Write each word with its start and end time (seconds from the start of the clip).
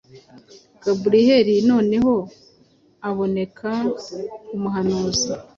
Gaburiyeli 0.83 1.55
noneho 1.69 2.13
abonekera 3.09 3.77
umuhanuzi, 4.55 5.29